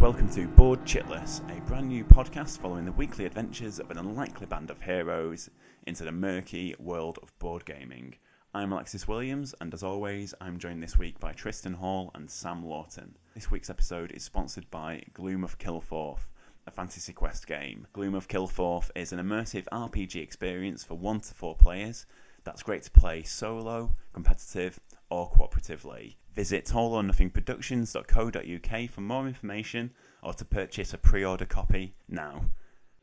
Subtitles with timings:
[0.00, 4.46] welcome to Board Chitless, a brand new podcast following the weekly adventures of an unlikely
[4.46, 5.50] band of heroes
[5.88, 8.14] into the murky world of board gaming.
[8.54, 12.64] I'm Alexis Williams, and as always, I'm joined this week by Tristan Hall and Sam
[12.64, 13.16] Lawton.
[13.34, 16.28] This week's episode is sponsored by Gloom of Kilforth,
[16.68, 17.88] a fantasy quest game.
[17.92, 22.06] Gloom of Kilforth is an immersive RPG experience for one to four players
[22.48, 24.80] that's great to play solo, competitive,
[25.10, 26.16] or cooperatively.
[26.34, 29.90] Visit allornothingproductions.co.uk for more information
[30.22, 32.44] or to purchase a pre order copy now.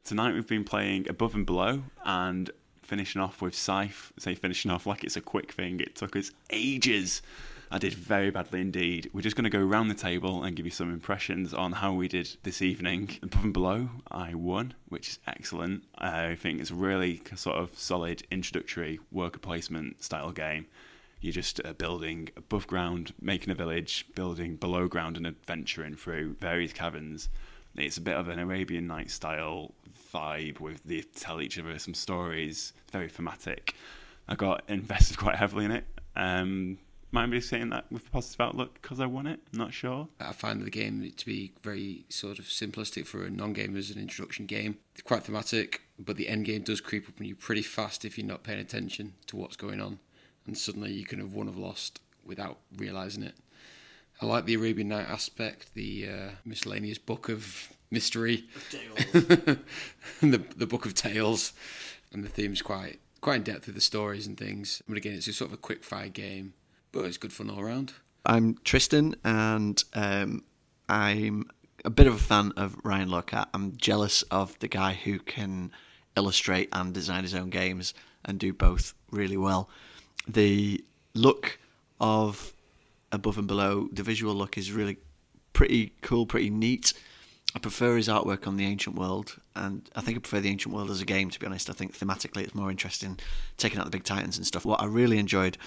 [0.04, 2.49] Tonight we've been playing Above and Below and
[2.84, 4.13] finishing off with Scythe.
[4.18, 7.22] Say finishing off like it's a quick thing, it took us ages.
[7.72, 9.10] I did very badly indeed.
[9.12, 11.94] We're just going to go around the table and give you some impressions on how
[11.94, 13.18] we did this evening.
[13.24, 15.84] Above and below, I won, which is excellent.
[15.98, 20.68] I think it's a really sort of solid introductory worker placement style game.
[21.26, 26.35] You're just uh, building above ground, making a village, building below ground, and adventuring through
[26.35, 27.29] various caverns.
[27.76, 29.73] It's a bit of an Arabian Night style
[30.13, 32.73] vibe with they tell each other some stories.
[32.91, 33.73] Very thematic.
[34.27, 35.85] I got invested quite heavily in it.
[36.15, 36.77] Um,
[37.12, 39.40] might be saying that with a positive outlook because I won it.
[39.51, 40.07] I'm Not sure.
[40.20, 43.99] I find the game to be very sort of simplistic for a non-gamer as an
[43.99, 44.77] introduction game.
[44.93, 48.15] It's quite thematic, but the end game does creep up on you pretty fast if
[48.15, 49.98] you're not paying attention to what's going on,
[50.46, 53.35] and suddenly you can have won or lost without realizing it.
[54.21, 58.46] I like the Arabian Night aspect, the uh, miscellaneous book of mystery,
[59.12, 59.60] the
[60.21, 61.54] the book of tales,
[62.12, 64.81] and the theme's quite quite in depth with the stories and things.
[64.88, 66.53] But again, it's a sort of a quick fire game
[66.96, 67.91] but it's good fun all around.
[68.25, 70.44] I'm Tristan, and um,
[70.88, 71.50] I'm
[71.84, 73.47] a bit of a fan of Ryan Laukat.
[73.53, 75.72] I'm jealous of the guy who can
[76.16, 77.94] illustrate and design his own games
[78.24, 79.69] and do both really well.
[80.28, 81.59] The look
[82.00, 82.53] of
[83.12, 84.98] Above and Below, the visual look is really
[85.53, 86.94] pretty cool, pretty neat.
[87.56, 90.76] I prefer his artwork on the Ancient World, and I think I prefer the Ancient
[90.76, 91.30] World as a game.
[91.30, 93.18] To be honest, I think thematically it's more interesting,
[93.58, 94.66] taking out the big titans and stuff.
[94.66, 95.58] What I really enjoyed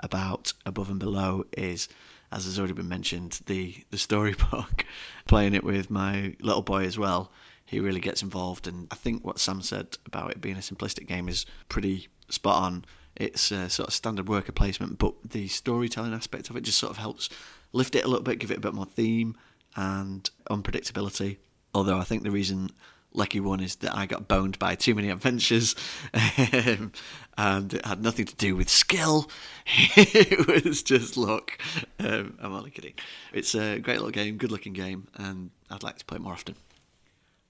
[0.00, 1.88] about Above and Below is,
[2.32, 4.84] as has already been mentioned, the, the storybook.
[5.26, 7.30] Playing it with my little boy as well,
[7.64, 8.66] he really gets involved.
[8.66, 12.62] And I think what Sam said about it being a simplistic game is pretty spot
[12.62, 12.84] on.
[13.16, 16.90] It's a sort of standard worker placement, but the storytelling aspect of it just sort
[16.90, 17.28] of helps
[17.72, 19.36] lift it a little bit, give it a bit more theme
[19.74, 21.38] and unpredictability.
[21.74, 22.70] Although I think the reason
[23.12, 25.74] Lecky won is that I got boned by too many adventures,
[26.14, 26.92] um,
[27.38, 29.30] and it had nothing to do with skill.
[29.66, 31.58] it was just luck.
[31.98, 32.94] Um, I'm only kidding.
[33.32, 36.34] It's a great little game, good looking game, and I'd like to play it more
[36.34, 36.56] often.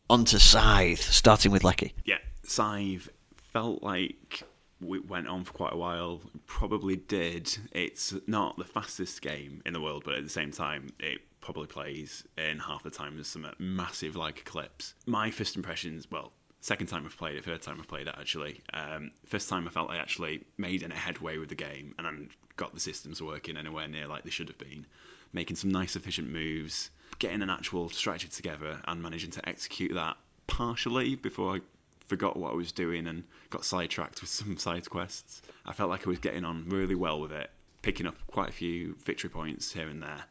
[0.08, 1.94] On to Scythe, starting with Lecky.
[2.04, 3.08] Yeah, Scythe
[3.52, 4.44] felt like
[4.80, 6.20] we went on for quite a while.
[6.46, 7.56] Probably did.
[7.72, 11.66] It's not the fastest game in the world, but at the same time, it probably
[11.66, 14.94] plays in half the time as some massive like Eclipse.
[15.06, 18.60] My first impressions, well, second time I've played it, third time I've played it actually.
[18.74, 22.10] Um, first time I felt I actually made any headway with the game and I
[22.56, 24.86] got the systems working anywhere near like they should have been,
[25.32, 30.16] making some nice efficient moves, getting an actual strategy together and managing to execute that
[30.48, 31.60] partially before I
[32.06, 35.42] forgot what I was doing and got sidetracked with some side quests.
[35.64, 37.50] I felt like I was getting on really well with it,
[37.82, 40.24] picking up quite a few victory points here and there.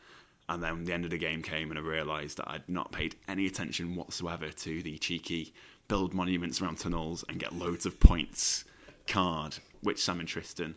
[0.48, 3.16] And then the end of the game came, and I realised that I'd not paid
[3.28, 5.54] any attention whatsoever to the cheeky
[5.88, 8.66] build monuments around tunnels and get loads of points
[9.08, 10.76] card, which Sam and Tristan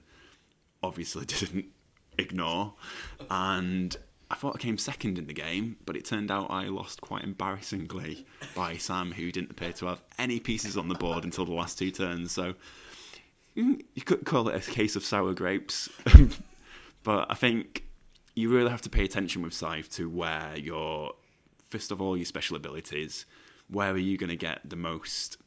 [0.82, 1.66] obviously didn't
[2.16, 2.74] ignore.
[3.30, 3.96] And
[4.30, 7.24] I thought I came second in the game, but it turned out I lost quite
[7.24, 11.52] embarrassingly by Sam, who didn't appear to have any pieces on the board until the
[11.52, 12.32] last two turns.
[12.32, 12.54] So
[13.56, 15.88] mm, you could call it a case of sour grapes.
[17.04, 17.84] but I think
[18.34, 21.12] you really have to pay attention with Scythe to where your
[21.70, 23.24] first of all your special abilities,
[23.68, 25.38] where are you going to get the most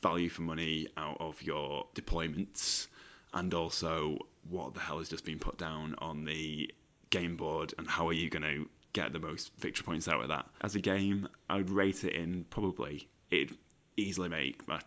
[0.00, 2.86] value for money out of your deployments,
[3.34, 4.16] and also
[4.48, 6.72] what the hell has just been put down on the
[7.12, 10.28] game board, and how are you going to get the most victory points out of
[10.28, 10.46] that?
[10.62, 13.56] As a game, I would rate it in probably it'd
[13.96, 14.80] easily make my.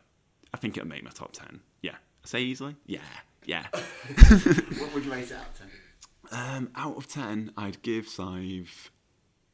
[0.54, 1.62] I think it'll make my top ten.
[1.82, 2.76] Yeah, I say easily.
[2.86, 3.00] Yeah,
[3.46, 3.66] yeah.
[3.74, 5.70] what would you rate it out of ten?
[6.32, 8.92] Um, out of ten, I'd give Scythe.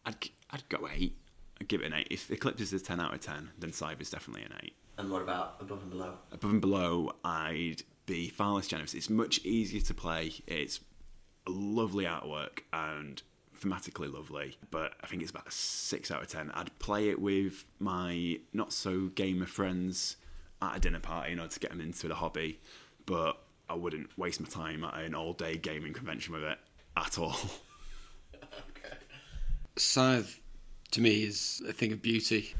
[0.06, 0.16] I'd
[0.50, 1.18] I'd go eight.
[1.60, 2.08] I'd give it an eight.
[2.10, 4.74] If Eclipse is a ten out of ten, then Scythe is definitely an eight.
[4.98, 6.14] And what about above and below?
[6.32, 8.94] Above and below, I'd be far less generous.
[8.94, 10.34] It's much easier to play.
[10.46, 10.80] It's
[11.48, 13.22] lovely artwork and
[13.60, 16.52] thematically lovely, but I think it's about a six out of ten.
[16.54, 20.18] I'd play it with my not so gamer friends
[20.62, 22.60] at a dinner party, in order to get them into the hobby.
[23.06, 23.38] But
[23.70, 26.60] I wouldn't waste my time at an all day gaming convention with it
[26.98, 27.36] at all.
[28.36, 28.98] okay.
[29.78, 30.40] Scythe
[30.92, 32.54] to me is a thing of beauty.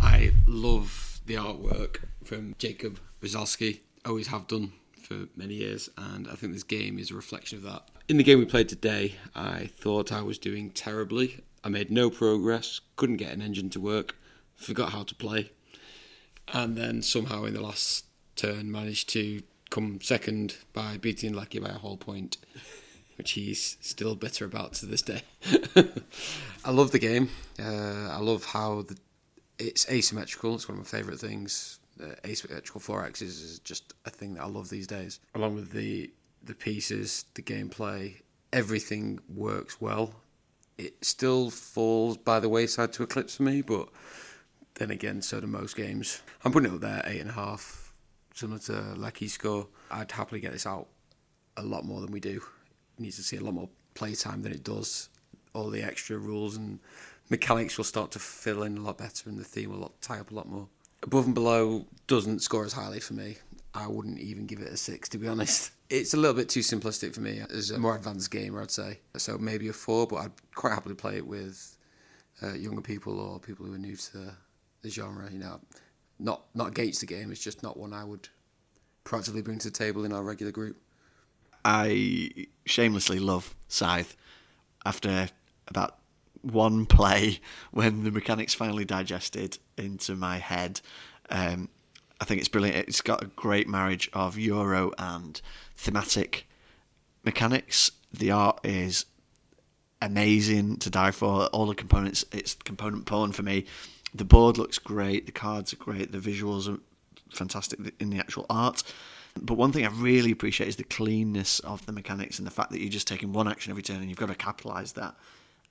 [0.00, 3.80] I love the artwork from Jacob Rozalski.
[4.04, 7.64] Always have done for many years, and I think this game is a reflection of
[7.64, 7.88] that.
[8.12, 11.40] In the game we played today, I thought I was doing terribly.
[11.64, 14.16] I made no progress, couldn't get an engine to work,
[14.54, 15.50] forgot how to play,
[16.52, 18.04] and then somehow in the last
[18.36, 22.36] turn managed to come second by beating Lecky by a whole point,
[23.16, 25.22] which he's still bitter about to this day.
[26.66, 27.30] I love the game.
[27.58, 28.98] Uh, I love how the,
[29.58, 30.54] it's asymmetrical.
[30.54, 31.78] It's one of my favourite things.
[31.98, 35.18] Uh, asymmetrical four axes is just a thing that I love these days.
[35.34, 36.10] Along with the
[36.44, 38.20] the pieces, the gameplay,
[38.52, 40.14] everything works well.
[40.78, 43.88] It still falls by the wayside to Eclipse for me, but
[44.74, 46.22] then again, so do most games.
[46.44, 47.92] I'm putting it up there, eight and a half,
[48.34, 49.68] similar to Lecky's score.
[49.90, 50.88] I'd happily get this out
[51.56, 52.42] a lot more than we do.
[52.98, 55.08] It needs to see a lot more playtime than it does.
[55.54, 56.80] All the extra rules and
[57.28, 60.30] mechanics will start to fill in a lot better, and the theme will tie up
[60.30, 60.68] a lot more.
[61.02, 63.36] Above and below doesn't score as highly for me.
[63.74, 65.72] I wouldn't even give it a six, to be honest.
[65.88, 69.00] It's a little bit too simplistic for me as a more advanced gamer, I'd say.
[69.16, 71.76] So maybe a four, but I'd quite happily play it with
[72.42, 74.34] uh, younger people or people who are new to
[74.82, 75.30] the genre.
[75.30, 75.60] You know,
[76.18, 77.30] not not against the game.
[77.30, 78.28] It's just not one I would
[79.04, 80.76] proactively bring to the table in our regular group.
[81.64, 84.16] I shamelessly love Scythe.
[84.84, 85.28] After
[85.68, 85.98] about
[86.42, 87.40] one play,
[87.70, 90.80] when the mechanics finally digested into my head,
[91.30, 91.68] um,
[92.22, 92.88] I think it's brilliant.
[92.88, 95.40] It's got a great marriage of Euro and
[95.76, 96.46] thematic
[97.24, 97.90] mechanics.
[98.12, 99.06] The art is
[100.00, 101.46] amazing to die for.
[101.46, 103.64] All the components, it's component porn for me.
[104.14, 105.26] The board looks great.
[105.26, 106.12] The cards are great.
[106.12, 106.78] The visuals are
[107.34, 108.84] fantastic in the actual art.
[109.40, 112.70] But one thing I really appreciate is the cleanness of the mechanics and the fact
[112.70, 115.16] that you're just taking one action every turn and you've got to capitalise that.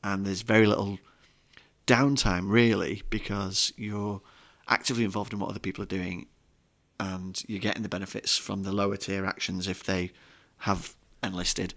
[0.03, 0.99] And there's very little
[1.87, 4.19] downtime really because you're
[4.67, 6.27] actively involved in what other people are doing
[7.01, 10.11] and you're getting the benefits from the lower tier actions if they
[10.59, 10.93] have
[11.23, 11.73] enlisted.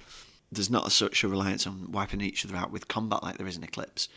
[0.52, 3.56] There's not such a reliance on wiping each other out with combat like there is
[3.56, 4.10] in Eclipse,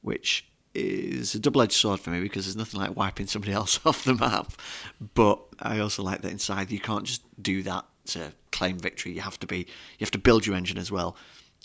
[0.00, 3.80] which is a double edged sword for me because there's nothing like wiping somebody else
[3.84, 4.52] off the map.
[5.14, 9.10] But I also like that in Scythe you can't just do that to claim victory.
[9.10, 11.16] You have to be you have to build your engine as well.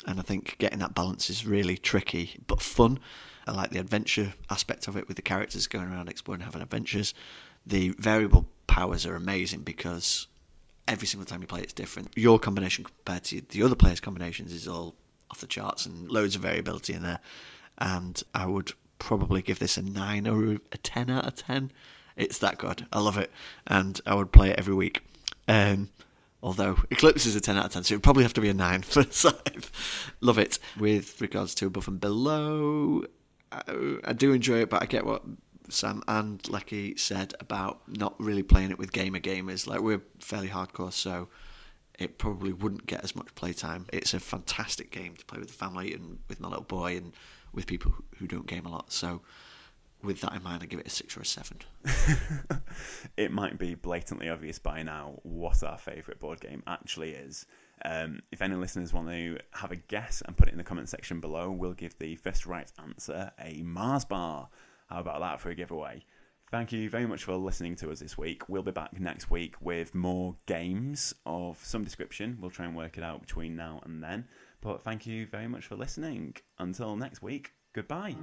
[0.07, 2.97] And I think getting that balance is really tricky but fun.
[3.45, 7.13] I like the adventure aspect of it with the characters going around exploring, having adventures.
[7.66, 10.28] The variable powers are amazing because
[10.88, 12.10] every single time you play it's different.
[12.16, 14.96] Your combination compared to the other players' combinations is all
[15.32, 17.20] off the charts and loads of variability in there.
[17.78, 21.72] And I would probably give this a 9 or a 10 out of 10.
[22.16, 22.86] It's that good.
[22.92, 23.32] I love it.
[23.68, 25.02] And I would play it every week.
[25.48, 25.90] Um,
[26.44, 28.50] although Eclipse is a 10 out of 10, so it would probably have to be
[28.50, 29.72] a 9 for Scythe.
[30.22, 30.60] love it.
[30.78, 33.04] With regards to above and below,
[33.52, 35.24] I, I do enjoy it, but I get what
[35.70, 39.68] Sam and Lecky said about not really playing it with gamer gamers.
[39.68, 41.30] Like we're fairly hardcore, so
[42.00, 43.86] it probably wouldn't get as much playtime.
[43.92, 47.14] It's a fantastic game to play with the family and with my little boy and
[47.54, 48.92] with people who don't game a lot.
[48.92, 49.22] So
[50.02, 51.58] with that in mind, I give it a six or a seven.
[53.18, 57.46] it might be blatantly obvious by now what our favourite board game actually is.
[57.84, 60.89] Um, if any listeners want to have a guess and put it in the comment
[60.89, 64.50] section below, we'll give the first right answer a Mars bar.
[64.89, 66.03] How about that for a giveaway?
[66.51, 68.50] Thank you very much for listening to us this week.
[68.50, 72.39] We'll be back next week with more games of some description.
[72.41, 74.25] We'll try and work it out between now and then.
[74.62, 76.36] But thank you very much for listening.
[76.58, 78.15] Until next week, goodbye.